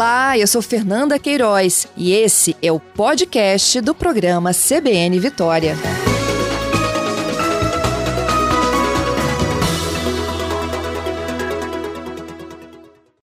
Olá, 0.00 0.38
eu 0.38 0.46
sou 0.46 0.62
Fernanda 0.62 1.18
Queiroz 1.18 1.86
e 1.94 2.14
esse 2.14 2.56
é 2.62 2.72
o 2.72 2.80
podcast 2.80 3.82
do 3.82 3.94
programa 3.94 4.50
CBN 4.50 5.20
Vitória. 5.20 5.74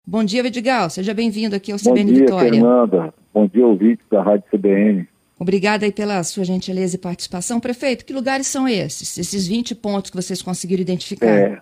Bom 0.06 0.24
dia, 0.24 0.42
Vidigal. 0.42 0.88
Seja 0.88 1.12
bem-vindo 1.12 1.54
aqui 1.54 1.72
ao 1.72 1.78
Bom 1.78 1.90
CBN 1.90 2.10
dia, 2.10 2.20
Vitória. 2.20 2.50
Fernanda. 2.50 3.14
Bom 3.34 3.46
dia, 3.46 3.66
ouvintes 3.66 4.06
da 4.10 4.22
Rádio 4.22 4.44
CBN. 4.50 5.06
Obrigada 5.38 5.84
aí 5.84 5.92
pela 5.92 6.24
sua 6.24 6.42
gentileza 6.42 6.96
e 6.96 6.98
participação. 6.98 7.60
Prefeito, 7.60 8.06
que 8.06 8.14
lugares 8.14 8.46
são 8.46 8.66
esses? 8.66 9.18
Esses 9.18 9.46
20 9.46 9.74
pontos 9.74 10.10
que 10.10 10.16
vocês 10.16 10.40
conseguiram 10.40 10.80
identificar? 10.80 11.28
É, 11.28 11.60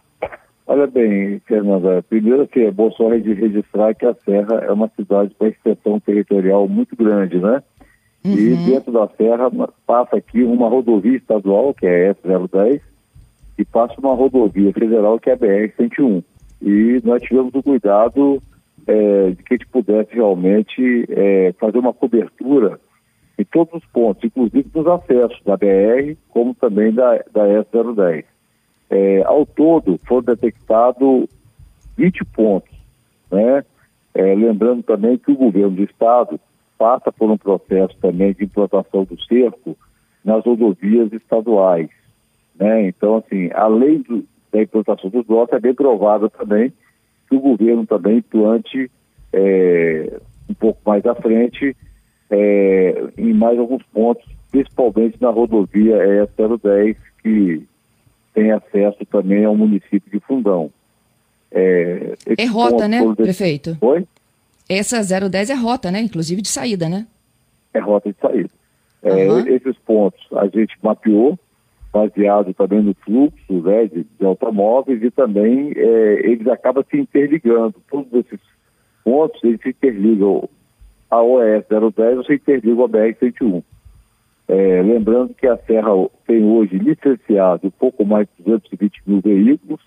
olha 0.81 0.91
bem, 0.91 1.39
Fernanda, 1.47 2.03
primeiro 2.09 2.47
que 2.47 2.61
é 2.61 2.71
bom 2.71 2.91
só 2.93 3.09
registrar 3.09 3.95
que 3.95 4.07
a 4.07 4.15
Serra 4.15 4.57
é 4.67 4.73
uma 4.73 4.89
cidade 4.97 5.35
com 5.39 5.47
extensão 5.47 6.01
territorial 6.01 6.67
muito 6.69 6.97
grande, 6.97 7.39
né? 7.39 7.63
E 8.25 8.53
Uhum. 8.53 8.67
dentro 8.67 8.93
da 8.93 9.09
Serra 9.09 9.51
passa 9.87 10.17
aqui 10.17 10.43
uma 10.43 10.69
rodovia 10.69 11.17
estadual, 11.17 11.73
que 11.75 11.87
é 11.87 12.11
a 12.11 12.15
S010, 12.15 12.81
e 13.59 13.65
passa 13.65 13.95
uma 13.99 14.15
rodovia 14.15 14.73
federal, 14.73 15.19
que 15.19 15.31
é 15.31 15.35
a 15.35 15.37
BR-101. 15.37 16.23
E 16.63 17.01
nós 17.05 17.23
tivemos 17.23 17.55
o 17.55 17.63
cuidado 17.63 18.43
é, 18.87 19.31
de 19.31 19.43
que 19.43 19.55
a 19.55 19.57
gente 19.57 19.67
pudesse 19.69 20.15
realmente 20.15 21.07
é, 21.11 21.53
fazer 21.59 21.79
uma 21.79 21.93
cobertura 21.93 22.81
em 23.39 23.45
todos 23.45 23.75
os 23.75 23.87
pontos, 23.91 24.25
inclusive 24.25 24.67
nos 24.75 24.87
acessos 24.87 25.41
da 25.45 25.57
BR, 25.57 26.15
como 26.29 26.55
também 26.55 26.93
da, 26.93 27.17
da 27.33 27.47
S010. 27.65 28.25
É, 28.91 29.23
ao 29.23 29.47
todo, 29.47 29.99
foram 30.05 30.23
detectados 30.23 31.29
20 31.97 32.25
pontos. 32.27 32.77
Né? 33.31 33.65
É, 34.15 34.35
lembrando 34.35 34.83
também 34.83 35.17
que 35.17 35.31
o 35.31 35.37
governo 35.37 35.77
do 35.77 35.85
Estado 35.85 36.41
passa 36.77 37.13
por 37.13 37.31
um 37.31 37.39
processo 37.39 37.95
também 38.01 38.33
de 38.33 38.45
implantação 38.45 39.05
do 39.05 39.21
cerco 39.25 39.77
nas 40.25 40.45
rodovias 40.45 41.13
estaduais. 41.13 41.89
Né? 42.59 42.89
Então, 42.89 43.17
assim, 43.17 43.51
além 43.55 44.03
do, 44.03 44.25
da 44.53 44.63
implantação 44.63 45.09
dos 45.11 45.25
blocos, 45.25 45.55
é 45.55 45.61
bem 45.61 45.75
provável 45.75 46.29
também 46.29 46.73
que 47.29 47.37
o 47.37 47.41
governo 47.41 47.87
também 47.87 48.19
implante 48.19 48.91
é, 49.33 50.21
um 50.49 50.55
pouco 50.55 50.81
mais 50.85 51.07
à 51.07 51.15
frente 51.15 51.77
é, 52.31 53.05
em 53.17 53.33
mais 53.33 53.59
alguns 53.59 53.83
pontos, 53.93 54.25
principalmente 54.51 55.21
na 55.21 55.31
rodovia 55.31 55.97
ES010, 55.97 56.97
que 57.23 57.63
tem 58.35 58.51
acesso 58.53 59.05
também 59.11 59.45
ao 59.45 59.57
município 59.57 60.11
de 60.11 60.21
Fundão. 60.21 60.71
É, 61.51 62.15
É 62.39 62.45
rota, 62.47 62.87
né, 62.87 63.05
de- 63.05 63.15
prefeito? 63.17 63.77
Oi? 63.81 64.07
Essa 64.69 65.03
010 65.03 65.51
é 65.51 65.55
rota, 65.55 65.91
né? 65.91 66.01
Inclusive 66.01 66.41
de 66.43 66.49
saída, 66.49 66.89
né? 66.89 67.07
É 67.75 67.81
rota 67.81 68.11
de 68.13 68.17
saída. 68.21 68.51
É, 69.03 69.27
Aham. 69.27 69.49
Esses 69.49 69.77
pontos 69.79 70.21
a 70.33 70.47
gente 70.47 70.77
mapeou, 70.83 71.37
baseado 71.93 72.55
também 72.55 72.81
no 72.83 72.95
fluxo 72.95 73.53
né, 73.65 73.87
de, 73.87 74.05
de 74.19 74.25
automóveis 74.25 75.03
e 75.03 75.11
também 75.11 75.73
é, 75.75 76.21
eles 76.31 76.47
acabam 76.47 76.85
se 76.89 76.97
interligando. 76.99 77.75
Todos 77.91 78.13
esses 78.13 78.39
pontos 79.03 79.43
eles 79.43 79.61
se 79.61 79.71
interligam 79.71 80.49
a 81.11 81.21
OS 81.21 81.65
010 81.69 82.19
ou 82.19 82.25
se 82.25 82.35
interligam 82.35 82.85
a 82.85 82.89
BR-101. 82.89 83.63
É, 84.53 84.83
lembrando 84.83 85.33
que 85.33 85.47
a 85.47 85.57
Serra 85.59 85.93
tem 86.27 86.45
hoje 86.45 86.77
licenciado 86.77 87.71
pouco 87.71 88.05
mais 88.05 88.27
de 88.37 88.43
220 88.43 89.01
mil 89.07 89.21
veículos 89.21 89.81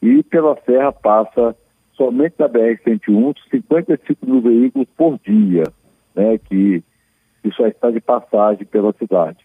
e 0.00 0.22
pela 0.22 0.56
Serra 0.64 0.92
passa 0.92 1.56
somente 1.94 2.36
na 2.38 2.48
BR-101 2.48 3.34
55 3.50 4.24
mil 4.24 4.40
veículos 4.42 4.86
por 4.96 5.18
dia, 5.26 5.64
né, 6.14 6.38
que, 6.38 6.84
que 7.42 7.50
só 7.50 7.66
está 7.66 7.90
de 7.90 8.00
passagem 8.00 8.64
pela 8.64 8.92
cidade. 8.92 9.38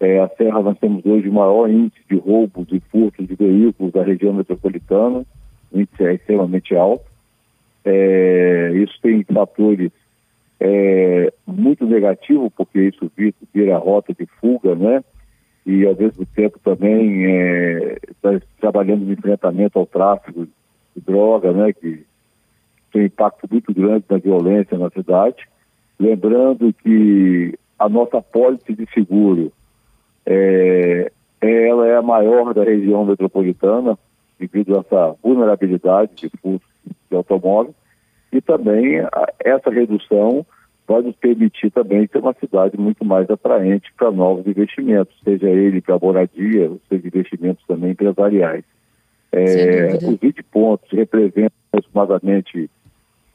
É, 0.00 0.18
a 0.18 0.28
Serra 0.30 0.62
nós 0.62 0.76
temos 0.80 1.06
hoje 1.06 1.28
o 1.28 1.32
maior 1.32 1.70
índice 1.70 2.02
de 2.10 2.16
roubos 2.16 2.66
e 2.72 2.80
furtos 2.90 3.24
de 3.24 3.36
veículos 3.36 3.92
da 3.92 4.02
região 4.02 4.32
metropolitana, 4.32 5.24
o 5.70 5.80
índice 5.80 6.04
é 6.04 6.14
extremamente 6.14 6.74
alto. 6.74 7.06
É, 7.84 8.72
isso 8.74 8.98
tem 9.00 9.22
fatores 9.22 9.92
é, 10.60 11.32
muito 11.46 11.86
negativos, 11.86 12.50
porque 12.56 12.80
isso 12.80 13.10
vira, 13.52 13.78
rota 13.78 14.14
de 14.14 14.26
fuga, 14.40 14.74
né? 14.74 15.04
E 15.64 15.84
ao 15.84 15.96
mesmo 15.96 16.24
tempo 16.26 16.58
também 16.62 17.24
está 18.08 18.40
trabalhando 18.60 19.04
no 19.04 19.12
enfrentamento 19.12 19.78
ao 19.78 19.86
tráfico 19.86 20.46
de 20.94 21.02
droga, 21.02 21.52
né? 21.52 21.72
Que 21.72 22.04
tem 22.92 23.02
um 23.02 23.06
impacto 23.06 23.48
muito 23.50 23.74
grande 23.74 24.04
na 24.08 24.18
violência 24.18 24.78
na 24.78 24.88
cidade. 24.90 25.48
Lembrando 25.98 26.72
que 26.72 27.58
a 27.78 27.88
nossa 27.88 28.22
pólice 28.22 28.74
de 28.74 28.86
seguro 28.92 29.52
é, 30.24 31.10
ela 31.40 31.86
é 31.86 31.96
a 31.96 32.02
maior 32.02 32.54
da 32.54 32.64
região 32.64 33.04
metropolitana, 33.04 33.98
devido 34.38 34.76
a 34.76 34.80
essa 34.80 35.16
vulnerabilidade 35.22 36.12
de 36.16 36.28
furto 36.38 36.66
de 37.10 37.16
automóvel, 37.16 37.74
e 38.32 38.40
também 38.40 39.00
a, 39.00 39.32
essa 39.40 39.70
redução 39.70 40.44
vai 40.86 41.02
nos 41.02 41.16
permitir 41.16 41.70
também 41.70 42.06
ter 42.06 42.18
uma 42.18 42.34
cidade 42.34 42.78
muito 42.78 43.04
mais 43.04 43.28
atraente 43.28 43.92
para 43.96 44.10
novos 44.10 44.46
investimentos, 44.46 45.16
seja 45.24 45.48
ele 45.48 45.80
para 45.80 45.98
moradia, 45.98 46.70
seja 46.88 47.06
investimentos 47.08 47.64
também 47.66 47.90
empresariais. 47.90 48.64
É, 49.32 49.96
os 50.08 50.18
20 50.20 50.42
pontos 50.44 50.88
representam 50.92 51.50
aproximadamente 51.72 52.70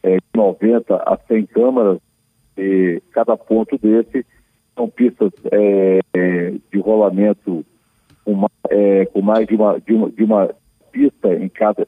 é, 0.01 0.17
90 0.33 0.95
a 0.95 1.17
100 1.27 1.45
câmaras, 1.47 1.99
e 2.57 3.01
cada 3.11 3.35
ponto 3.37 3.77
desse 3.77 4.25
são 4.75 4.89
pistas 4.89 5.31
é, 5.51 5.99
de 6.71 6.79
rolamento 6.79 7.65
com, 8.23 8.33
ma- 8.33 8.49
é, 8.69 9.05
com 9.07 9.21
mais 9.21 9.45
de 9.47 9.55
uma, 9.55 9.79
de, 9.79 9.93
uma, 9.93 10.09
de 10.09 10.23
uma 10.23 10.49
pista 10.91 11.33
em 11.33 11.49
cada 11.49 11.85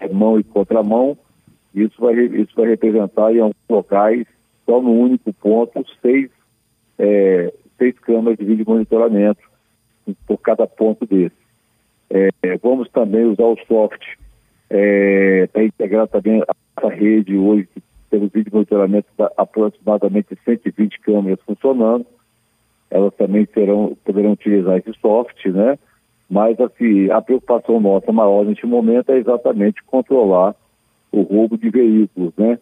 é, 0.00 0.08
mão 0.08 0.38
e 0.38 0.44
contramão. 0.44 1.18
Isso 1.74 2.00
vai, 2.00 2.14
isso 2.14 2.52
vai 2.56 2.68
representar 2.68 3.32
em 3.32 3.40
alguns 3.40 3.56
locais, 3.68 4.26
só 4.64 4.80
no 4.80 4.92
único 4.92 5.32
ponto, 5.34 5.84
seis, 6.00 6.30
é, 6.98 7.52
seis 7.76 7.98
câmeras 8.00 8.38
de 8.38 8.44
vídeo 8.44 8.64
monitoramento 8.66 9.40
por 10.26 10.38
cada 10.38 10.66
ponto 10.66 11.06
desse. 11.06 11.36
É, 12.10 12.30
vamos 12.62 12.88
também 12.90 13.24
usar 13.24 13.44
o 13.44 13.58
soft 13.66 14.02
é, 14.70 15.46
para 15.46 15.64
integrar 15.64 16.08
também 16.08 16.42
a 16.76 16.88
rede 16.88 17.36
hoje, 17.36 17.68
temos 18.10 18.30
vídeo 18.32 18.52
monitoramento 18.52 19.08
da 19.16 19.30
aproximadamente 19.36 20.36
120 20.44 21.00
câmeras 21.00 21.40
funcionando. 21.44 22.06
Elas 22.90 23.14
também 23.14 23.46
serão, 23.52 23.96
poderão 24.04 24.32
utilizar 24.32 24.78
esse 24.78 24.92
soft, 25.00 25.44
né? 25.46 25.78
Mas 26.28 26.58
assim, 26.60 27.10
a 27.10 27.20
preocupação 27.20 27.80
nossa 27.80 28.10
maior 28.12 28.44
neste 28.44 28.66
momento 28.66 29.10
é 29.10 29.18
exatamente 29.18 29.82
controlar 29.84 30.54
o 31.10 31.22
roubo 31.22 31.56
de 31.56 31.70
veículos, 31.70 32.32
né? 32.36 32.58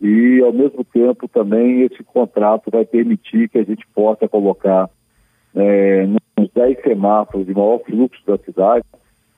E 0.00 0.40
ao 0.40 0.52
mesmo 0.52 0.82
tempo 0.84 1.28
também 1.28 1.82
esse 1.82 2.02
contrato 2.02 2.70
vai 2.70 2.84
permitir 2.84 3.48
que 3.48 3.58
a 3.58 3.64
gente 3.64 3.86
possa 3.94 4.26
colocar 4.26 4.88
é, 5.54 6.06
nos 6.38 6.50
10 6.54 6.80
semáforos 6.82 7.46
de 7.46 7.52
maior 7.52 7.80
fluxo 7.80 8.20
da 8.26 8.38
cidade, 8.38 8.84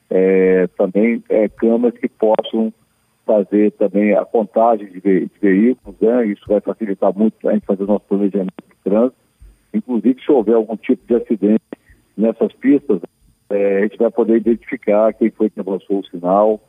é, 0.09 0.67
também 0.77 1.21
é, 1.27 1.49
câmeras 1.49 1.97
que 1.97 2.07
possam 2.07 2.71
fazer 3.25 3.71
também 3.71 4.13
a 4.13 4.23
contagem 4.25 4.87
de, 4.87 4.99
ve- 4.99 5.25
de 5.25 5.39
veículos, 5.41 5.99
né? 5.99 6.27
Isso 6.27 6.43
vai 6.47 6.61
facilitar 6.61 7.17
muito 7.17 7.47
a 7.47 7.53
gente 7.53 7.65
fazer 7.65 7.83
o 7.83 7.87
nosso 7.87 8.05
planejamento 8.05 8.53
de 8.69 8.75
trânsito. 8.83 9.15
Inclusive, 9.73 10.21
se 10.21 10.31
houver 10.31 10.55
algum 10.55 10.77
tipo 10.77 11.05
de 11.07 11.15
acidente 11.15 11.63
nessas 12.15 12.53
pistas, 12.53 13.01
é, 13.49 13.79
a 13.79 13.81
gente 13.83 13.97
vai 13.97 14.11
poder 14.11 14.37
identificar 14.37 15.13
quem 15.13 15.31
foi 15.31 15.49
que 15.49 15.59
avançou 15.59 15.99
o 15.99 16.05
sinal, 16.05 16.61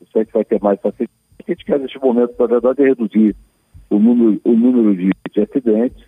isso 0.00 0.10
a 0.16 0.22
gente 0.22 0.32
vai 0.32 0.44
ter 0.44 0.60
mais 0.60 0.80
facilidade. 0.80 1.19
O 1.40 1.44
que 1.44 1.52
a 1.52 1.54
gente 1.54 1.64
quer 1.64 1.80
neste 1.80 1.98
momento, 1.98 2.34
na 2.38 2.46
verdade, 2.46 2.82
é 2.82 2.88
reduzir 2.88 3.34
o 3.88 3.98
número, 3.98 4.40
o 4.44 4.52
número 4.52 4.94
de, 4.94 5.10
de 5.32 5.40
acidentes, 5.40 6.04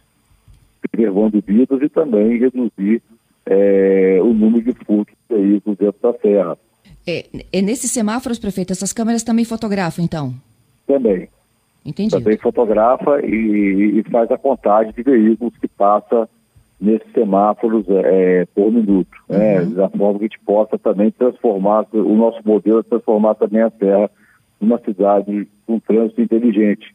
preservando 0.91 1.43
vidas 1.45 1.81
e 1.83 1.89
também 1.89 2.39
reduzir 2.39 3.03
é, 3.47 4.19
o 4.23 4.33
número 4.33 4.63
de 4.63 4.73
furtos 4.85 5.15
de 5.29 5.37
veículos 5.37 5.79
dentro 5.79 6.01
da 6.01 6.19
serra. 6.19 6.59
É, 7.07 7.27
é 7.53 7.63
nesses 7.63 7.91
semáforos, 7.91 8.39
prefeito, 8.39 8.73
essas 8.73 8.93
câmeras 8.93 9.23
também 9.23 9.45
fotografam, 9.45 10.05
então? 10.05 10.35
Também. 10.87 11.29
Entendi. 11.85 12.11
Também 12.11 12.37
fotografa 12.37 13.21
e, 13.25 13.99
e 13.99 14.03
faz 14.05 14.31
a 14.31 14.39
contagem 14.39 14.93
de 14.93 15.03
veículos 15.03 15.57
que 15.59 15.67
passa 15.67 16.29
nesses 16.81 17.11
semáforos 17.13 17.85
é, 17.89 18.47
por 18.55 18.71
minuto. 18.71 19.17
Né? 19.29 19.65
Da 19.65 19.89
forma 19.89 20.19
que 20.19 20.25
a 20.25 20.29
gente 20.29 20.41
possa 20.41 20.79
também 20.79 21.11
transformar, 21.11 21.87
o 21.93 22.15
nosso 22.15 22.41
modelo 22.45 22.81
é 22.81 22.83
transformar 22.83 23.35
também 23.35 23.63
a 23.63 23.71
Serra 23.71 24.11
numa 24.63 24.79
cidade 24.79 25.47
com 25.67 25.79
trânsito 25.81 26.21
inteligente. 26.23 26.95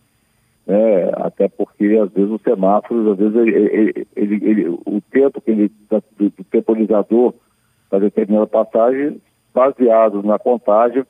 Né? 0.65 1.11
Até 1.15 1.47
porque, 1.47 1.85
às 2.01 2.11
vezes, 2.11 2.31
os 2.31 2.41
semáforos, 2.41 3.07
às 3.11 3.17
vezes, 3.17 3.35
ele, 3.35 4.07
ele- 4.15 4.45
ele- 4.45 4.67
o 4.69 5.01
tempo 5.11 5.39
que 5.41 5.51
ele, 5.51 5.71
do, 5.89 6.29
do 6.29 6.43
temporizador 6.51 7.33
para 7.89 7.99
determinada 7.99 8.47
passagem, 8.47 9.21
baseado 9.53 10.21
na 10.23 10.37
contagem, 10.39 11.03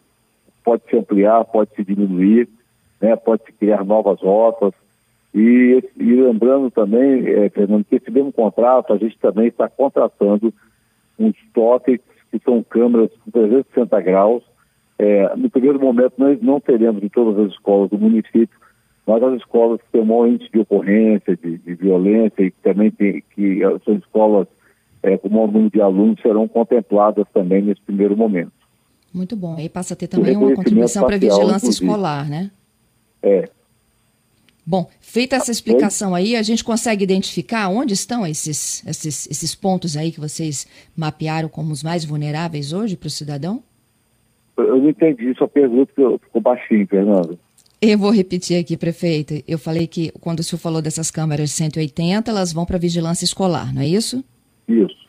pode 0.64 0.84
se 0.90 0.98
ampliar, 0.98 1.44
pode 1.46 1.70
se 1.76 1.84
diminuir. 1.84 2.48
né? 3.00 3.16
pode-se 3.16 3.52
criar 3.54 3.86
novas 3.86 4.20
rotas. 4.22 4.74
E, 5.34 5.84
e 5.98 6.16
lembrando 6.16 6.72
também, 6.72 7.28
é, 7.28 7.50
Fernando, 7.50 7.86
que 7.86 7.96
esse 7.98 8.10
mesmo 8.10 8.32
contrato, 8.34 8.92
a 8.92 8.98
gente 8.98 9.18
também 9.20 9.48
está 9.48 9.70
contratando 9.70 10.52
uns 11.20 11.36
totens 11.54 12.00
que 12.32 12.40
são 12.40 12.64
câmeras 12.64 13.12
com 13.24 13.30
360 13.32 14.02
graus. 14.02 14.44
É, 15.00 15.36
no 15.36 15.50
primeiro 15.50 15.80
momento, 15.80 16.14
nós 16.18 16.42
não 16.42 16.60
teremos 16.60 17.04
em 17.04 17.10
todas 17.10 17.46
as 17.46 17.52
escolas 17.52 17.90
do 17.90 18.00
município, 18.00 18.50
mas 19.06 19.22
as 19.22 19.36
escolas 19.36 19.80
que 19.82 19.92
têm 19.92 20.04
maior 20.04 20.28
índice 20.28 20.52
de 20.52 20.60
ocorrência, 20.60 21.38
de, 21.38 21.58
de, 21.60 21.76
violência, 21.76 22.44
e 22.44 22.52
que 22.52 22.62
também 22.62 22.92
tem, 22.92 23.24
que 23.36 23.60
são 23.86 23.96
escolas 23.96 24.48
é, 25.04 25.18
com 25.18 25.30
maior 25.30 25.52
número 25.52 25.70
de 25.70 25.82
alunos, 25.82 26.20
serão 26.22 26.48
contempladas 26.48 27.26
também 27.34 27.62
nesse 27.62 27.82
primeiro 27.82 28.18
momento. 28.18 28.52
Muito 29.14 29.36
bom. 29.36 29.56
Aí 29.56 29.70
passa 29.70 29.94
a 29.94 29.98
ter 29.98 30.08
também 30.08 30.36
uma 30.36 30.54
contribuição 30.54 31.06
para 31.06 31.16
a 31.16 31.20
vigilância 31.20 31.68
inclusive. 31.68 31.86
escolar, 31.86 32.30
né? 32.30 32.52
É. 33.22 33.50
Bom, 34.66 34.90
feita 35.00 35.38
essa 35.38 35.50
explicação 35.50 36.14
aí, 36.14 36.36
a 36.36 36.44
gente 36.44 36.62
consegue 36.62 37.02
identificar 37.02 37.70
onde 37.70 37.94
estão 37.94 38.28
esses, 38.28 38.86
esses, 38.86 39.26
esses 39.32 39.56
pontos 39.56 39.96
aí 39.96 40.12
que 40.12 40.20
vocês 40.20 40.68
mapearam 40.94 41.48
como 41.48 41.72
os 41.72 41.82
mais 41.82 42.04
vulneráveis 42.04 42.74
hoje 42.74 42.98
para 42.98 43.08
o 43.08 43.10
cidadão? 43.10 43.64
Eu 44.58 44.78
não 44.78 44.90
entendi 44.90 45.34
sua 45.36 45.48
pergunta, 45.48 45.92
que 45.96 46.26
ficou 46.26 46.42
baixinho, 46.42 46.88
Fernando. 46.88 47.38
Eu 47.80 47.98
vou 47.98 48.12
repetir 48.12 48.60
aqui, 48.60 48.76
prefeito. 48.76 49.36
Eu 49.48 49.60
falei 49.60 49.86
que 49.86 50.12
quando 50.20 50.40
o 50.40 50.44
senhor 50.44 50.60
falou 50.60 50.82
dessas 50.82 51.12
câmeras 51.12 51.52
180, 51.52 52.32
elas 52.32 52.52
vão 52.52 52.66
para 52.66 52.78
a 52.78 52.80
vigilância 52.80 53.24
escolar, 53.24 53.74
não 53.74 53.82
é 53.84 53.88
isso? 53.88 54.24
Isso. 54.68 55.08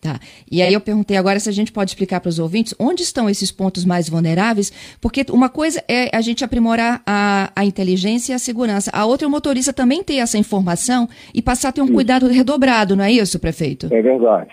Tá. 0.00 0.20
E 0.50 0.62
aí 0.62 0.72
eu 0.72 0.80
perguntei 0.80 1.16
agora 1.16 1.40
se 1.40 1.48
a 1.48 1.52
gente 1.52 1.72
pode 1.72 1.90
explicar 1.90 2.20
para 2.20 2.28
os 2.28 2.38
ouvintes 2.38 2.72
onde 2.78 3.02
estão 3.02 3.28
esses 3.28 3.50
pontos 3.50 3.84
mais 3.84 4.08
vulneráveis, 4.08 4.70
porque 5.00 5.26
uma 5.32 5.48
coisa 5.48 5.82
é 5.88 6.16
a 6.16 6.20
gente 6.20 6.44
aprimorar 6.44 7.02
a, 7.04 7.50
a 7.54 7.64
inteligência 7.64 8.32
e 8.32 8.34
a 8.36 8.38
segurança. 8.38 8.92
A 8.94 9.04
outra 9.04 9.26
é 9.26 9.28
o 9.28 9.30
motorista 9.30 9.72
também 9.72 10.04
ter 10.04 10.18
essa 10.18 10.38
informação 10.38 11.08
e 11.34 11.42
passar 11.42 11.70
a 11.70 11.72
ter 11.72 11.80
um 11.80 11.86
isso. 11.86 11.94
cuidado 11.94 12.28
redobrado, 12.28 12.94
não 12.94 13.02
é 13.02 13.10
isso, 13.10 13.40
prefeito? 13.40 13.92
É 13.92 14.00
verdade. 14.00 14.52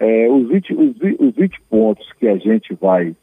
É, 0.00 0.26
os, 0.30 0.48
20, 0.48 0.74
os, 0.74 0.96
os 1.20 1.34
20 1.34 1.60
pontos 1.68 2.10
que 2.18 2.26
a 2.26 2.38
gente 2.38 2.74
vai 2.80 3.14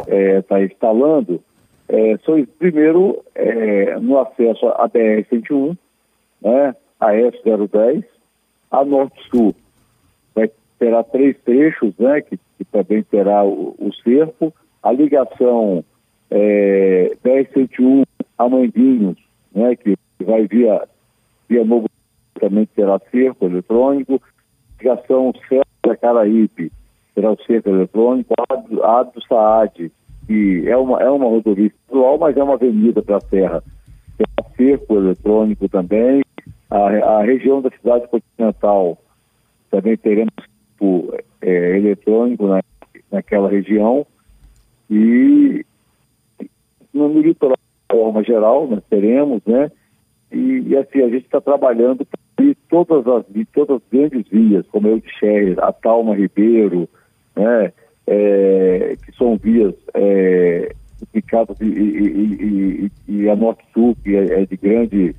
estar 0.00 0.14
é, 0.14 0.42
tá 0.42 0.62
instalando 0.62 1.42
é, 1.88 2.18
são, 2.18 2.44
primeiro, 2.58 3.24
é, 3.34 3.98
no 3.98 4.18
acesso 4.18 4.68
à 4.68 4.88
BR-101, 4.88 5.76
né, 6.42 6.76
a 7.00 7.14
S-010, 7.14 8.04
a 8.70 8.84
Norte-Sul 8.84 9.54
terá 10.78 11.02
três 11.02 11.36
trechos, 11.44 11.92
né, 11.98 12.20
que, 12.20 12.38
que 12.56 12.64
também 12.64 13.02
terá 13.02 13.44
o, 13.44 13.74
o 13.78 13.90
cerco, 14.02 14.54
a 14.82 14.92
ligação 14.92 15.84
é, 16.30 17.16
1071 17.24 18.04
a 18.38 18.48
Mandinhos, 18.48 19.18
né, 19.52 19.74
que 19.76 19.96
vai 20.20 20.46
via, 20.46 20.86
via 21.48 21.64
Novo 21.64 21.88
também 22.38 22.66
terá 22.66 23.00
cerco 23.10 23.46
eletrônico, 23.46 24.22
ligação 24.80 25.32
Serra 25.48 25.96
Caraípe, 25.96 26.70
cerco 27.46 27.68
eletrônico, 27.68 28.34
a 28.82 29.02
do 29.02 29.22
Saad, 29.26 29.92
que 30.26 30.68
é 30.68 30.76
uma, 30.76 31.00
é 31.00 31.10
uma 31.10 31.26
rodovia 31.26 31.66
estadual, 31.66 32.18
mas 32.18 32.36
é 32.36 32.42
uma 32.42 32.54
avenida 32.54 33.02
para 33.02 33.16
a 33.16 33.20
Serra, 33.20 33.62
terá 34.16 34.50
cerco 34.56 34.96
eletrônico 34.96 35.68
também, 35.68 36.22
a, 36.70 36.76
a 36.76 37.22
região 37.22 37.62
da 37.62 37.70
cidade 37.70 38.06
continental. 38.08 38.98
Também 39.70 39.96
teremos 39.96 40.32
tipo 40.72 41.14
é, 41.40 41.76
eletrônico 41.76 42.46
na, 42.46 42.62
naquela 43.10 43.48
região. 43.48 44.06
E 44.90 45.64
no 46.92 47.20
litoral 47.20 47.56
de 47.56 47.96
forma 47.96 48.22
geral 48.22 48.66
nós 48.66 48.82
teremos, 48.88 49.42
né? 49.46 49.70
E, 50.30 50.62
e 50.66 50.76
assim, 50.76 51.02
a 51.02 51.08
gente 51.08 51.24
está 51.24 51.40
trabalhando 51.40 52.06
de 52.38 52.54
todas 52.68 53.06
as, 53.06 53.24
de 53.28 53.44
todas 53.46 53.76
as 53.76 53.82
grandes 53.90 54.28
vias, 54.28 54.66
como 54.68 54.88
eu 54.88 55.00
disse, 55.00 55.56
a 55.60 55.72
Talma 55.72 56.14
Ribeiro, 56.14 56.88
né? 57.38 57.72
É, 58.06 58.96
que 59.04 59.12
são 59.16 59.36
vias 59.36 59.74
é, 59.92 60.74
duplicadas 60.98 61.60
e, 61.60 61.64
e, 61.64 62.90
e, 63.06 63.12
e, 63.12 63.28
a 63.28 63.36
Norte 63.36 63.62
Sul, 63.74 63.94
que 64.02 64.16
é, 64.16 64.42
é 64.42 64.46
de 64.46 64.56
grande 64.56 65.14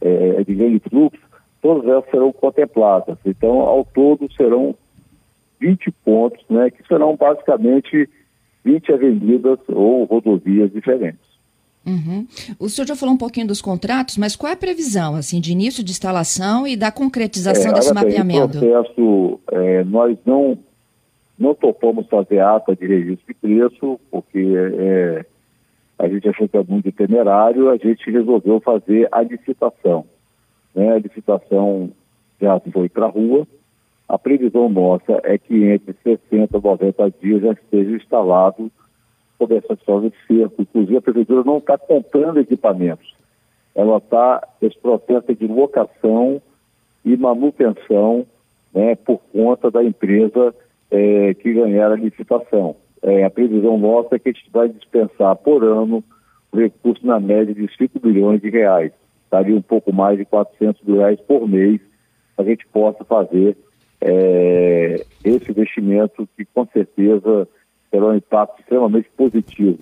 é, 0.00 0.40
é 0.40 0.44
de 0.44 0.54
grande 0.54 0.80
fluxo, 0.88 1.20
todas 1.60 1.86
elas 1.86 2.04
serão 2.10 2.32
contempladas. 2.32 3.18
Então, 3.24 3.60
ao 3.60 3.84
todo, 3.84 4.32
serão 4.32 4.74
20 5.60 5.90
pontos, 6.04 6.44
né, 6.50 6.70
que 6.70 6.86
serão 6.88 7.16
basicamente 7.16 8.08
20 8.64 8.92
avenidas 8.92 9.58
ou 9.68 10.04
rodovias 10.04 10.72
diferentes. 10.72 11.32
Uhum. 11.84 12.26
O 12.60 12.68
senhor 12.68 12.86
já 12.86 12.94
falou 12.94 13.14
um 13.14 13.18
pouquinho 13.18 13.46
dos 13.46 13.60
contratos, 13.60 14.16
mas 14.16 14.36
qual 14.36 14.50
é 14.50 14.54
a 14.54 14.56
previsão 14.56 15.16
assim, 15.16 15.40
de 15.40 15.50
início 15.50 15.82
de 15.82 15.90
instalação 15.90 16.66
e 16.66 16.76
da 16.76 16.92
concretização 16.92 17.72
é, 17.72 17.74
desse 17.74 17.92
mapeamento? 17.92 18.58
Bem, 18.58 18.70
processo, 18.70 19.40
é, 19.50 19.84
nós 19.84 20.16
não, 20.24 20.56
não 21.38 21.54
topamos 21.54 22.06
fazer 22.08 22.40
ata 22.40 22.74
de 22.76 22.86
registro 22.86 23.26
de 23.26 23.34
preço, 23.34 24.00
porque 24.10 24.54
é, 24.78 25.24
a 25.98 26.08
gente 26.08 26.28
achou 26.28 26.48
que 26.48 26.56
é 26.56 26.62
muito 26.62 26.90
temerário, 26.92 27.70
a 27.70 27.76
gente 27.76 28.10
resolveu 28.10 28.60
fazer 28.60 29.08
a 29.10 29.22
licitação. 29.22 30.04
Né? 30.74 30.92
A 30.92 30.98
licitação 30.98 31.90
já 32.40 32.58
foi 32.72 32.88
para 32.88 33.06
a 33.06 33.10
rua, 33.10 33.46
a 34.08 34.18
previsão 34.18 34.68
nossa 34.68 35.20
é 35.24 35.38
que 35.38 35.64
entre 35.64 35.94
60 36.02 36.58
e 36.58 36.60
90 36.62 37.10
dias 37.22 37.42
já 37.42 37.52
esteja 37.52 37.96
instalado 37.96 38.70
conversação 39.38 40.00
de 40.02 40.12
cerco. 40.26 40.62
Inclusive, 40.62 40.96
a 40.96 41.02
prefeitura 41.02 41.42
não 41.44 41.58
está 41.58 41.76
comprando 41.76 42.38
equipamentos. 42.38 43.14
Ela 43.74 43.96
está, 43.98 44.46
esse 44.60 44.78
processo 44.78 45.34
de 45.34 45.46
locação 45.46 46.40
e 47.04 47.16
manutenção 47.16 48.26
né, 48.72 48.94
por 48.94 49.18
conta 49.32 49.70
da 49.70 49.82
empresa 49.82 50.54
é, 50.92 51.32
que 51.34 51.54
ganhar 51.54 51.90
a 51.90 51.96
licitação. 51.96 52.76
É, 53.02 53.24
a 53.24 53.30
previsão 53.30 53.78
nossa 53.78 54.14
é 54.14 54.18
que 54.18 54.28
a 54.28 54.32
gente 54.32 54.48
vai 54.52 54.68
dispensar 54.68 55.34
por 55.36 55.64
ano 55.64 56.04
recurso 56.54 57.04
na 57.06 57.18
média 57.18 57.54
de 57.54 57.66
5 57.76 57.98
bilhões 57.98 58.40
de 58.42 58.50
reais. 58.50 58.92
Estaria 59.24 59.56
um 59.56 59.62
pouco 59.62 59.92
mais 59.92 60.18
de 60.18 60.26
400 60.26 60.82
mil 60.82 60.98
reais 60.98 61.18
por 61.22 61.48
mês 61.48 61.80
para 62.36 62.44
a 62.44 62.48
gente 62.48 62.66
possa 62.68 63.02
fazer 63.04 63.56
é, 64.00 65.02
esse 65.24 65.50
investimento 65.50 66.28
que 66.36 66.44
com 66.44 66.66
certeza 66.66 67.48
terá 67.90 68.06
um 68.06 68.16
impacto 68.16 68.60
extremamente 68.60 69.08
positivo 69.16 69.78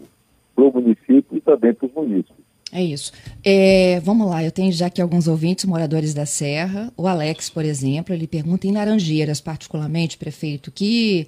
para 0.54 0.64
o 0.64 0.72
município 0.72 1.26
e 1.36 1.40
também 1.40 1.74
para 1.74 1.86
os 1.86 1.92
municípios. 1.92 2.49
É 2.72 2.82
isso. 2.82 3.12
É, 3.44 4.00
vamos 4.00 4.28
lá, 4.28 4.44
eu 4.44 4.52
tenho 4.52 4.70
já 4.72 4.86
aqui 4.86 5.02
alguns 5.02 5.26
ouvintes 5.26 5.64
moradores 5.64 6.14
da 6.14 6.24
Serra. 6.24 6.92
O 6.96 7.06
Alex, 7.06 7.50
por 7.50 7.64
exemplo, 7.64 8.14
ele 8.14 8.26
pergunta 8.26 8.66
em 8.66 8.72
Laranjeiras, 8.72 9.40
particularmente, 9.40 10.16
prefeito, 10.16 10.70
que 10.70 11.26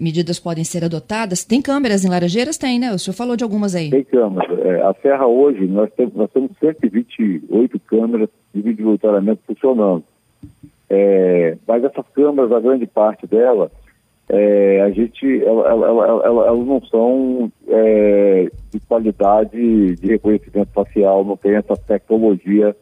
medidas 0.00 0.38
podem 0.38 0.64
ser 0.64 0.84
adotadas? 0.84 1.44
Tem 1.44 1.60
câmeras 1.60 2.04
em 2.04 2.08
Laranjeiras? 2.08 2.56
Tem, 2.56 2.78
né? 2.78 2.92
O 2.92 2.98
senhor 2.98 3.14
falou 3.14 3.36
de 3.36 3.44
algumas 3.44 3.74
aí. 3.74 3.90
Tem 3.90 4.04
câmeras. 4.04 4.58
É, 4.60 4.82
a 4.82 4.94
Serra 5.02 5.26
hoje, 5.26 5.66
nós 5.66 5.90
temos, 5.96 6.14
nós 6.14 6.30
temos 6.30 6.50
128 6.60 7.80
câmeras 7.80 8.28
de 8.54 8.62
vídeo 8.62 8.86
monitoramento 8.86 9.40
funcionando. 9.46 10.04
É, 10.88 11.56
mas 11.66 11.82
essas 11.82 12.06
câmeras, 12.14 12.52
a 12.52 12.60
grande 12.60 12.86
parte 12.86 13.26
dela, 13.26 13.70
é, 14.28 14.80
a 14.80 14.90
gente, 14.90 15.44
elas 15.44 15.66
ela, 15.66 15.86
ela, 15.86 16.24
ela, 16.24 16.56
não 16.56 16.82
são 16.86 17.52
é, 17.68 18.50
de 18.72 18.80
qualidade 18.80 19.96
de 19.96 20.06
reconhecimento 20.06 20.70
facial, 20.72 21.24
não 21.24 21.36
tem 21.36 21.56
essa 21.56 21.76
tecnologia 21.76 22.74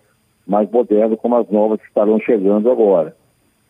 mais 0.46 0.70
moderna 0.70 1.16
como 1.16 1.36
as 1.36 1.48
novas 1.50 1.80
que 1.80 1.88
estarão 1.88 2.20
chegando 2.20 2.70
agora. 2.70 3.16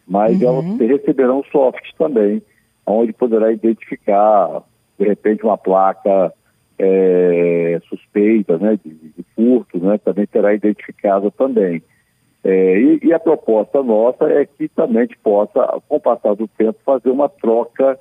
Mas 0.06 0.40
uhum. 0.40 0.48
elas 0.48 0.78
receberão 0.78 1.42
soft 1.50 1.82
também, 1.96 2.42
onde 2.86 3.12
poderá 3.12 3.50
identificar, 3.52 4.62
de 4.98 5.06
repente, 5.06 5.44
uma 5.44 5.56
placa 5.56 6.32
é, 6.78 7.80
suspeita 7.88 8.58
né, 8.58 8.78
de, 8.84 8.90
de 8.92 9.24
furto, 9.34 9.78
né, 9.78 9.98
também 9.98 10.26
será 10.30 10.52
identificada 10.52 11.30
também. 11.30 11.82
É, 12.44 12.78
e, 12.78 13.00
e, 13.04 13.12
a 13.12 13.20
proposta 13.20 13.82
nossa 13.82 14.24
é 14.24 14.44
que 14.44 14.68
também 14.68 14.98
a 14.98 15.02
gente 15.02 15.18
possa, 15.18 15.80
com 15.88 15.96
o 15.96 16.00
passar 16.00 16.34
do 16.34 16.48
tempo, 16.48 16.78
fazer 16.84 17.10
uma 17.10 17.28
troca 17.28 17.98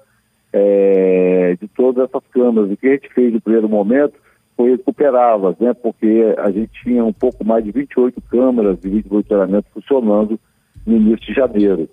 é, 0.52 1.56
de 1.62 1.68
todas 1.68 2.10
essas 2.10 2.24
câmaras. 2.32 2.72
O 2.72 2.78
que 2.78 2.88
a 2.88 2.92
gente 2.94 3.14
fez 3.14 3.32
no 3.32 3.42
primeiro 3.42 3.70
momento 3.70 4.16
foi 4.58 4.72
recuperá-las, 4.72 5.58
né, 5.60 5.74
porque 5.74 6.36
a 6.38 6.50
gente 6.52 6.72
tinha 6.84 7.04
um 7.06 7.14
pouco 7.14 7.46
mais 7.46 7.64
de 7.64 7.72
28 7.72 8.20
câmaras 8.30 8.80
de 8.80 8.90
vídeo 8.90 9.12
monitoramento 9.12 9.68
funcionando 9.74 10.40
no 10.86 10.98
início 10.98 11.28
de 11.28 11.34
janeiro. 11.34 11.88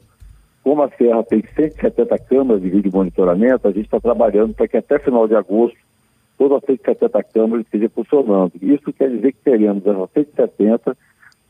Como 0.64 0.82
a 0.82 0.90
Serra 0.90 1.22
tem 1.24 1.42
170 1.54 2.18
câmaras 2.18 2.62
de 2.62 2.68
vídeo 2.68 2.90
monitoramento, 2.92 3.68
a 3.68 3.70
gente 3.70 3.84
está 3.84 4.00
trabalhando 4.00 4.54
para 4.54 4.68
que 4.68 4.76
até 4.76 4.98
final 4.98 5.28
de 5.28 5.34
agosto 5.34 5.78
todas 6.36 6.58
as 6.58 6.64
170 6.66 7.22
câmaras 7.24 7.64
estejam 7.64 7.88
funcionando. 7.90 8.52
Isso 8.60 8.92
quer 8.92 9.10
dizer 9.10 9.32
que 9.32 9.38
teremos 9.42 9.86
essas 9.86 10.10
170 10.12 10.96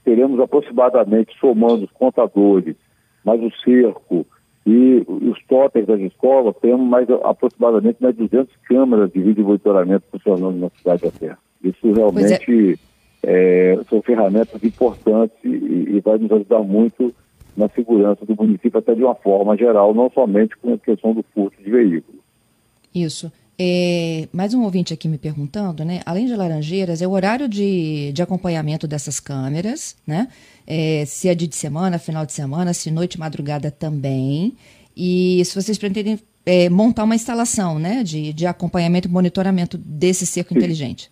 teremos 0.08 0.40
aproximadamente, 0.40 1.36
somando 1.38 1.84
os 1.84 1.90
contadores, 1.90 2.74
mais 3.22 3.42
o 3.42 3.50
cerco 3.62 4.26
e 4.66 5.04
os 5.06 5.38
totens 5.46 5.86
das 5.86 6.00
escolas, 6.00 6.56
temos 6.62 6.88
mais 6.88 7.06
aproximadamente 7.10 8.02
mais 8.02 8.16
200 8.16 8.56
câmeras 8.66 9.12
de 9.12 9.20
vídeo 9.20 9.44
monitoramento 9.44 10.04
funcionando 10.10 10.58
na 10.58 10.70
cidade 10.70 11.02
da 11.02 11.10
Serra. 11.10 11.38
Isso 11.62 11.92
realmente 11.92 12.78
é, 13.22 13.78
são 13.86 14.00
ferramentas 14.00 14.64
importantes 14.64 15.36
e, 15.44 15.48
e 15.48 16.00
vai 16.00 16.16
nos 16.16 16.32
ajudar 16.32 16.60
muito 16.60 17.14
na 17.54 17.68
segurança 17.68 18.24
do 18.24 18.34
município, 18.34 18.78
até 18.78 18.94
de 18.94 19.04
uma 19.04 19.14
forma 19.14 19.58
geral, 19.58 19.92
não 19.92 20.10
somente 20.10 20.56
com 20.56 20.72
a 20.72 20.78
questão 20.78 21.12
do 21.12 21.22
furto 21.34 21.62
de 21.62 21.70
veículos. 21.70 22.20
Isso. 22.94 23.30
É, 23.60 24.28
mais 24.32 24.54
um 24.54 24.62
ouvinte 24.62 24.94
aqui 24.94 25.08
me 25.08 25.18
perguntando, 25.18 25.84
né? 25.84 25.98
Além 26.06 26.26
de 26.26 26.36
Laranjeiras, 26.36 27.02
é 27.02 27.08
o 27.08 27.10
horário 27.10 27.48
de, 27.48 28.12
de 28.12 28.22
acompanhamento 28.22 28.86
dessas 28.86 29.18
câmeras, 29.18 30.00
né? 30.06 30.28
É, 30.64 31.04
se 31.04 31.28
é 31.28 31.34
de 31.34 31.52
semana, 31.52 31.98
final 31.98 32.24
de 32.24 32.32
semana, 32.32 32.72
se 32.72 32.88
noite 32.88 33.14
e 33.14 33.18
madrugada 33.18 33.68
também. 33.68 34.54
E 34.96 35.44
se 35.44 35.60
vocês 35.60 35.76
pretendem 35.76 36.20
é, 36.46 36.70
montar 36.70 37.02
uma 37.02 37.16
instalação, 37.16 37.80
né? 37.80 38.04
De, 38.04 38.32
de 38.32 38.46
acompanhamento 38.46 39.08
e 39.08 39.10
monitoramento 39.10 39.76
desse 39.76 40.24
cerco 40.24 40.50
Sim. 40.50 40.58
inteligente. 40.58 41.10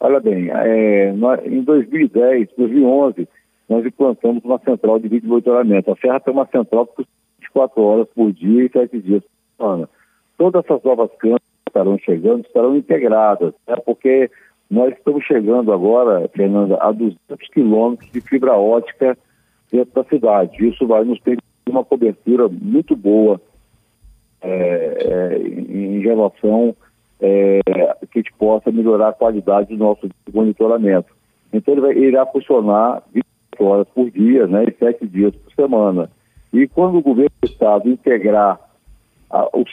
Olha 0.00 0.18
bem, 0.18 0.50
é, 0.50 1.12
nós, 1.12 1.40
em 1.46 1.62
2010, 1.62 2.48
2011, 2.58 3.28
nós 3.68 3.86
implantamos 3.86 4.44
uma 4.44 4.58
central 4.58 4.98
de 4.98 5.06
vídeo 5.06 5.28
monitoramento. 5.28 5.92
A 5.92 5.96
Serra 5.96 6.18
tem 6.18 6.34
uma 6.34 6.46
central 6.46 6.86
por 6.86 7.06
24 7.38 7.80
horas 7.80 8.08
por 8.12 8.32
dia 8.32 8.64
e 8.64 8.68
7 8.68 9.00
dias 9.00 9.22
por 9.22 9.64
semana. 9.64 9.88
Todas 10.36 10.64
essas 10.64 10.82
novas 10.82 11.10
câmeras 11.18 11.47
estarão 11.68 11.98
chegando 11.98 12.44
estarão 12.44 12.76
integradas, 12.76 13.54
né? 13.66 13.76
porque 13.84 14.30
nós 14.70 14.92
estamos 14.92 15.24
chegando 15.24 15.72
agora, 15.72 16.28
Fernanda, 16.34 16.76
a 16.80 16.92
200 16.92 17.16
quilômetros 17.52 18.10
de 18.10 18.20
fibra 18.20 18.54
ótica 18.54 19.16
dentro 19.72 19.94
da 19.94 20.08
cidade. 20.08 20.66
Isso 20.66 20.86
vai 20.86 21.04
nos 21.04 21.18
permitir 21.20 21.44
uma 21.68 21.84
cobertura 21.84 22.48
muito 22.48 22.94
boa 22.94 23.40
é, 24.40 24.48
é, 24.50 25.38
em 25.38 26.00
relação 26.00 26.74
é, 27.20 27.60
que 28.10 28.18
a 28.18 28.22
gente 28.22 28.32
possa 28.38 28.70
melhorar 28.70 29.08
a 29.08 29.12
qualidade 29.12 29.68
do 29.68 29.76
nosso 29.76 30.08
monitoramento. 30.32 31.16
Então 31.52 31.74
ele, 31.74 31.80
vai, 31.80 31.90
ele 31.92 32.06
irá 32.06 32.26
funcionar 32.26 33.02
24 33.12 33.64
horas 33.64 33.88
por 33.88 34.10
dia, 34.10 34.46
né, 34.46 34.64
e 34.64 34.78
7 34.78 35.06
dias 35.06 35.34
por 35.34 35.52
semana. 35.54 36.10
E 36.52 36.66
quando 36.68 36.98
o 36.98 37.02
governo 37.02 37.30
do 37.42 37.48
Estado 37.48 37.88
integrar 37.88 38.60
a, 39.30 39.48
o 39.56 39.64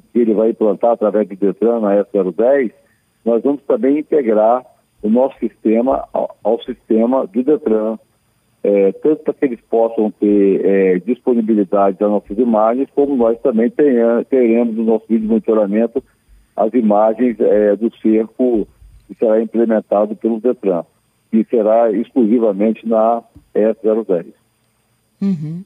que 0.00 0.18
ele 0.18 0.34
vai 0.34 0.50
implantar 0.50 0.92
através 0.92 1.28
do 1.28 1.36
Detran 1.36 1.80
na 1.80 2.04
S010, 2.04 2.72
nós 3.24 3.42
vamos 3.42 3.62
também 3.62 3.98
integrar 3.98 4.64
o 5.02 5.08
nosso 5.08 5.38
sistema 5.38 6.08
ao, 6.12 6.36
ao 6.42 6.62
sistema 6.62 7.26
do 7.26 7.42
Detran, 7.42 7.98
é, 8.62 8.92
tanto 8.92 9.22
para 9.22 9.34
que 9.34 9.44
eles 9.44 9.60
possam 9.70 10.10
ter 10.10 10.64
é, 10.64 10.98
disponibilidade 10.98 11.98
das 11.98 12.10
nossas 12.10 12.36
imagens, 12.38 12.88
como 12.94 13.16
nós 13.16 13.38
também 13.40 13.70
tenhamos, 13.70 14.26
teremos 14.28 14.74
no 14.74 14.84
nosso 14.84 15.04
vídeo 15.08 15.22
de 15.22 15.28
monitoramento 15.28 16.02
as 16.56 16.72
imagens 16.72 17.38
é, 17.38 17.76
do 17.76 17.94
cerco 17.98 18.66
que 19.06 19.14
será 19.14 19.40
implementado 19.40 20.16
pelo 20.16 20.40
Detran, 20.40 20.84
que 21.30 21.44
será 21.44 21.92
exclusivamente 21.92 22.88
na 22.88 23.22
S010. 23.54 24.26
Uhum. 25.20 25.62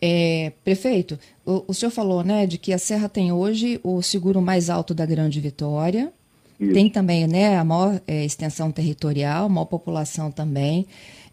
É, 0.00 0.52
prefeito, 0.64 1.18
o, 1.44 1.64
o, 1.68 1.74
senhor 1.74 1.90
falou 1.90 2.22
né, 2.22 2.46
de 2.46 2.58
que 2.58 2.72
a 2.72 2.78
Serra 2.78 3.08
tem 3.08 3.32
hoje 3.32 3.80
o 3.82 4.02
seguro 4.02 4.40
mais 4.40 4.68
alto 4.70 4.94
da 4.94 5.06
Grande 5.06 5.40
Vitória. 5.40 6.12
Isso. 6.58 6.74
Tem 6.74 6.90
também 6.90 7.26
né, 7.26 7.56
a 7.56 7.64
maior 7.64 8.00
é, 8.06 8.24
extensão 8.24 8.70
territorial, 8.70 9.48
maior 9.48 9.64
população 9.64 10.30
também. 10.30 10.86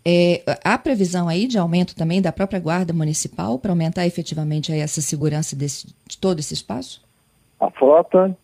É, 0.05 0.41
há 0.63 0.77
previsão 0.77 1.27
aí 1.27 1.47
de 1.47 1.57
aumento 1.57 1.93
também 1.93 2.21
da 2.21 2.31
própria 2.31 2.61
Guarda 2.61 2.93
Municipal 2.93 3.59
para 3.59 3.71
aumentar 3.71 4.07
efetivamente 4.07 4.71
essa 4.71 5.01
segurança 5.01 5.53
desse, 5.53 5.87
de 6.07 6.17
todo 6.17 6.39
esse 6.39 6.53
espaço? 6.53 7.01
A 7.59 7.69
frota. 7.71 8.35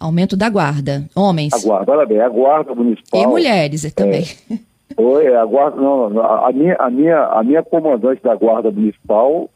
Aumento 0.00 0.34
da 0.34 0.48
guarda. 0.48 1.06
Homens. 1.14 1.52
A 1.52 1.58
guarda, 1.58 1.92
olha 1.92 2.06
bem, 2.06 2.18
a 2.18 2.28
guarda 2.30 2.74
municipal. 2.74 3.20
E 3.20 3.26
mulheres 3.26 3.92
também. 3.92 4.26
É, 4.96 5.02
Oi, 5.02 5.34
a 5.34 5.44
guarda, 5.44 5.80
não, 5.80 6.20
a 6.20 6.52
minha, 6.52 6.76
a 6.76 6.90
minha, 6.90 7.24
a 7.24 7.42
minha 7.42 7.62
comandante 7.62 8.22
da 8.22 8.34
guarda 8.34 8.70
municipal 8.70 9.48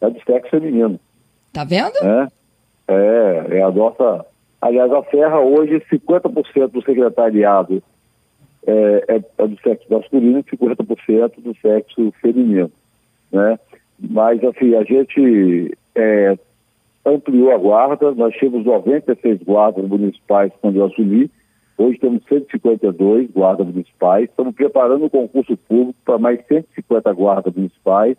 é 0.00 0.10
de 0.10 0.22
sexo 0.24 0.50
feminino. 0.50 0.98
Tá 1.52 1.64
vendo? 1.64 1.96
É, 2.02 2.28
é, 2.88 3.58
é 3.58 3.62
a 3.62 3.70
nossa. 3.70 4.24
Aliás, 4.60 4.92
a 4.92 5.02
Serra 5.04 5.40
hoje, 5.40 5.82
50% 5.90 6.68
do 6.68 6.82
secretariado 6.82 7.82
é, 8.66 9.04
é, 9.08 9.22
é, 9.38 9.46
do 9.46 9.58
sexo 9.60 9.86
masculino 9.90 10.40
e 10.40 10.56
50% 10.56 11.32
do 11.38 11.56
sexo 11.60 12.12
feminino, 12.20 12.70
né? 13.32 13.58
Mas, 13.98 14.42
assim, 14.44 14.74
a 14.74 14.82
gente 14.82 15.76
é, 15.94 16.38
ampliou 17.04 17.52
a 17.52 17.58
guarda, 17.58 18.12
nós 18.12 18.34
tínhamos 18.34 18.64
96 18.64 19.42
guardas 19.42 19.86
municipais 19.86 20.52
quando 20.60 20.76
eu 20.76 20.86
assumi, 20.86 21.30
Hoje 21.80 21.98
temos 21.98 22.22
152 22.28 23.30
guardas 23.30 23.66
municipais, 23.66 24.28
estamos 24.28 24.54
preparando 24.54 25.06
um 25.06 25.08
concurso 25.08 25.56
público 25.56 25.98
para 26.04 26.18
mais 26.18 26.38
150 26.46 27.10
guardas 27.14 27.54
municipais 27.54 28.18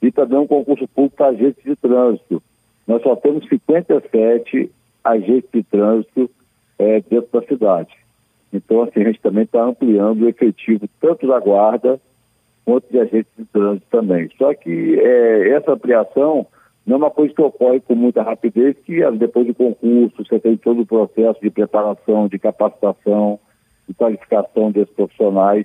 e 0.00 0.10
também 0.10 0.38
um 0.38 0.46
concurso 0.46 0.88
público 0.88 1.16
para 1.16 1.26
agentes 1.26 1.62
de 1.62 1.76
trânsito. 1.76 2.42
Nós 2.88 3.02
só 3.02 3.14
temos 3.14 3.46
57 3.50 4.72
agentes 5.04 5.50
de 5.52 5.62
trânsito 5.62 6.30
é, 6.78 7.02
dentro 7.02 7.28
da 7.38 7.46
cidade. 7.46 7.94
Então, 8.50 8.80
assim, 8.80 9.02
a 9.02 9.04
gente 9.04 9.20
também 9.20 9.44
está 9.44 9.62
ampliando 9.62 10.22
o 10.22 10.28
efetivo 10.30 10.88
tanto 10.98 11.26
da 11.26 11.38
guarda 11.38 12.00
quanto 12.64 12.90
de 12.90 12.98
agentes 12.98 13.32
de 13.36 13.44
trânsito 13.44 13.86
também. 13.90 14.30
Só 14.38 14.54
que 14.54 14.98
é, 14.98 15.50
essa 15.50 15.72
ampliação 15.72 16.46
não 16.84 16.96
é 16.96 16.98
uma 16.98 17.10
coisa 17.10 17.32
que 17.32 17.42
ocorre 17.42 17.80
com 17.80 17.94
muita 17.94 18.22
rapidez, 18.22 18.76
que 18.84 19.08
depois 19.12 19.46
do 19.46 19.54
concurso 19.54 20.24
você 20.24 20.38
tem 20.40 20.56
todo 20.56 20.82
o 20.82 20.86
processo 20.86 21.40
de 21.40 21.50
preparação, 21.50 22.26
de 22.26 22.38
capacitação, 22.38 23.38
de 23.88 23.94
qualificação 23.94 24.70
desses 24.70 24.92
profissionais. 24.94 25.64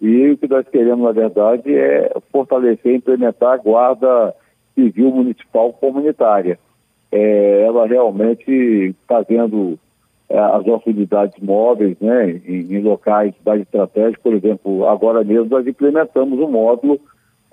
E 0.00 0.30
o 0.30 0.36
que 0.36 0.48
nós 0.48 0.68
queremos, 0.68 1.04
na 1.04 1.12
verdade, 1.12 1.72
é 1.72 2.12
fortalecer 2.32 2.92
e 2.92 2.96
implementar 2.96 3.54
a 3.54 3.56
Guarda 3.56 4.34
Civil 4.74 5.10
Municipal 5.10 5.72
Comunitária. 5.72 6.58
É, 7.12 7.62
ela 7.62 7.86
realmente 7.86 8.94
fazendo 9.06 9.78
é, 10.28 10.36
as 10.36 10.66
nossas 10.66 10.86
unidades 10.88 11.40
móveis 11.40 11.96
né, 12.00 12.40
em, 12.44 12.74
em, 12.74 12.80
locais 12.82 13.32
mais 13.44 13.62
estratégicos, 13.62 14.22
por 14.22 14.34
exemplo, 14.34 14.88
agora 14.88 15.22
mesmo 15.22 15.46
nós 15.48 15.64
implementamos 15.64 16.40
um 16.40 16.50
módulo 16.50 17.00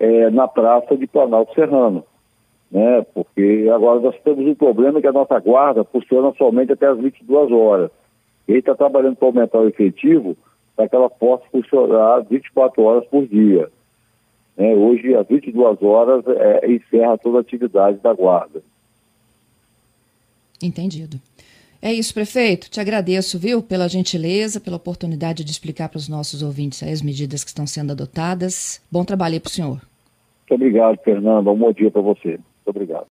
é, 0.00 0.28
na 0.30 0.48
Praça 0.48 0.96
de 0.96 1.06
Planalto 1.06 1.54
Serrano 1.54 2.04
né? 2.74 3.06
Porque 3.14 3.70
agora 3.72 4.00
nós 4.00 4.16
temos 4.24 4.44
um 4.44 4.54
problema 4.56 5.00
que 5.00 5.06
a 5.06 5.12
nossa 5.12 5.38
guarda 5.38 5.84
funciona 5.84 6.34
somente 6.36 6.72
até 6.72 6.88
as 6.88 6.98
22 6.98 7.52
horas. 7.52 7.90
Ele 8.48 8.58
está 8.58 8.74
trabalhando 8.74 9.14
para 9.14 9.28
aumentar 9.28 9.60
o 9.60 9.68
efetivo 9.68 10.36
para 10.74 10.88
que 10.88 10.96
ela 10.96 11.08
possa 11.08 11.44
funcionar 11.52 12.24
24 12.28 12.82
horas 12.82 13.06
por 13.06 13.24
dia. 13.28 13.70
Né? 14.56 14.74
Hoje, 14.74 15.14
às 15.14 15.24
22 15.28 15.80
horas, 15.82 16.24
é, 16.26 16.68
encerra 16.68 17.16
toda 17.16 17.38
a 17.38 17.40
atividade 17.42 17.98
da 17.98 18.12
guarda. 18.12 18.60
Entendido. 20.60 21.20
É 21.80 21.92
isso, 21.92 22.12
prefeito. 22.12 22.68
Te 22.68 22.80
agradeço, 22.80 23.38
viu, 23.38 23.62
pela 23.62 23.88
gentileza, 23.88 24.58
pela 24.58 24.78
oportunidade 24.78 25.44
de 25.44 25.50
explicar 25.52 25.88
para 25.88 25.98
os 25.98 26.08
nossos 26.08 26.42
ouvintes 26.42 26.82
as 26.82 27.02
medidas 27.02 27.44
que 27.44 27.50
estão 27.50 27.68
sendo 27.68 27.92
adotadas. 27.92 28.82
Bom 28.90 29.04
trabalho 29.04 29.34
aí 29.34 29.40
para 29.40 29.48
o 29.48 29.52
senhor. 29.52 29.80
Muito 30.40 30.54
obrigado, 30.54 30.98
Fernando. 31.04 31.52
Um 31.52 31.56
bom 31.56 31.72
dia 31.72 31.90
para 31.90 32.02
você. 32.02 32.40
Obrigado. 32.64 33.02